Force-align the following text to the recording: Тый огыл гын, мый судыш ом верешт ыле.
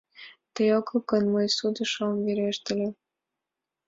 Тый 0.53 0.69
огыл 0.77 0.99
гын, 1.09 1.23
мый 1.33 1.47
судыш 1.57 1.93
ом 2.05 2.15
верешт 2.25 2.63
ыле. 2.73 2.89